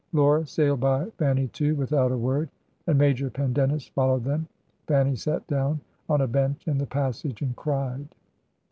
[0.13, 2.49] Laura sailed by Fanny, too, without a word;
[2.87, 4.47] and Major Pendennis followed them.
[4.87, 8.07] Fanny sat down on a bench in the passage and cried."